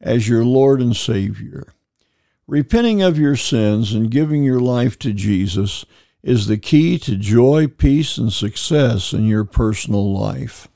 [0.00, 1.72] as your Lord and Savior.
[2.46, 5.84] Repenting of your sins and giving your life to Jesus
[6.22, 10.68] is the key to joy, peace, and success in your personal life.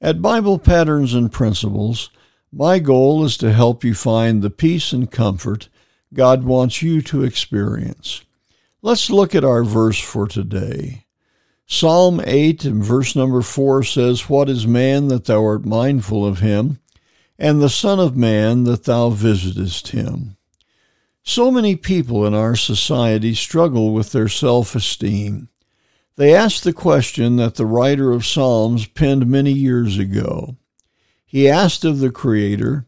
[0.00, 2.10] At Bible Patterns and Principles,
[2.52, 5.68] my goal is to help you find the peace and comfort
[6.12, 8.24] God wants you to experience.
[8.82, 11.06] Let's look at our verse for today.
[11.66, 16.40] Psalm 8 and verse number 4 says, What is man that thou art mindful of
[16.40, 16.79] him?
[17.40, 20.36] And the Son of Man that thou visitest him.
[21.22, 25.48] So many people in our society struggle with their self esteem.
[26.16, 30.56] They ask the question that the writer of Psalms penned many years ago.
[31.24, 32.84] He asked of the Creator,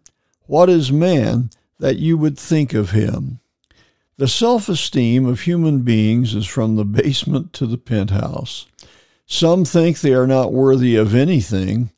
[0.47, 3.41] What is man that you would think of him?
[4.19, 8.66] The self esteem of human beings is from the basement to the penthouse.
[9.25, 11.91] Some think they are not worthy of anything,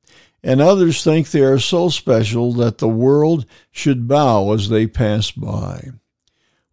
[0.45, 5.31] and others think they are so special that the world should bow as they pass
[5.31, 5.89] by.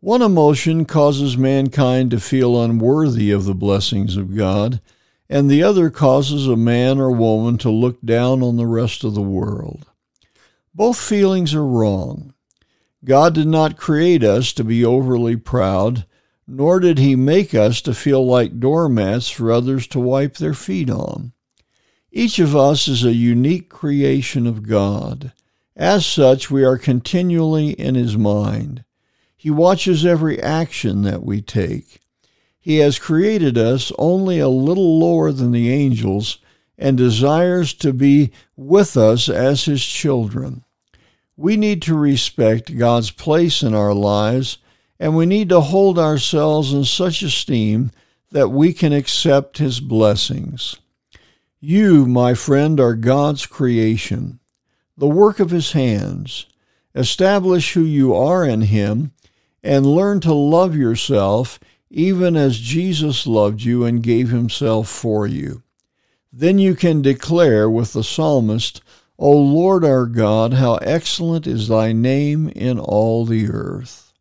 [0.01, 4.81] One emotion causes mankind to feel unworthy of the blessings of God,
[5.29, 9.15] and the other causes a man or woman to look down on the rest of
[9.15, 9.85] the world.
[10.75, 12.33] Both feelings are wrong.
[13.05, 16.05] God did not create us to be overly proud,
[16.45, 20.89] nor did he make us to feel like doormats for others to wipe their feet
[20.89, 21.31] on.
[22.13, 25.31] Each of us is a unique creation of God.
[25.77, 28.83] As such, we are continually in His mind.
[29.37, 32.01] He watches every action that we take.
[32.59, 36.39] He has created us only a little lower than the angels
[36.77, 40.65] and desires to be with us as His children.
[41.37, 44.57] We need to respect God's place in our lives,
[44.99, 47.91] and we need to hold ourselves in such esteem
[48.31, 50.75] that we can accept His blessings.
[51.63, 54.39] You, my friend, are God's creation,
[54.97, 56.47] the work of His hands.
[56.95, 59.11] Establish who you are in Him
[59.63, 61.59] and learn to love yourself
[61.91, 65.61] even as Jesus loved you and gave Himself for you.
[66.33, 68.81] Then you can declare with the psalmist,
[69.19, 74.13] O Lord our God, how excellent is thy name in all the earth.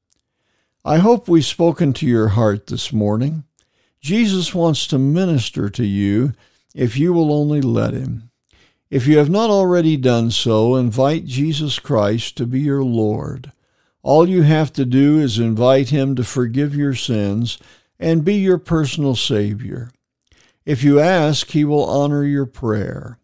[0.84, 3.44] I hope we've spoken to your heart this morning.
[4.02, 6.34] Jesus wants to minister to you
[6.74, 8.30] if you will only let him.
[8.90, 13.52] If you have not already done so, invite Jesus Christ to be your Lord.
[14.02, 17.58] All you have to do is invite him to forgive your sins
[17.98, 19.90] and be your personal Savior.
[20.64, 23.18] If you ask, he will honor your prayer.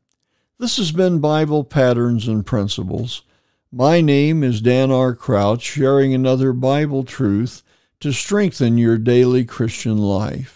[0.59, 3.23] This has been Bible Patterns and Principles.
[3.73, 5.15] My name is Dan R.
[5.15, 7.63] Crouch, sharing another Bible truth
[8.01, 10.56] to strengthen your daily Christian life.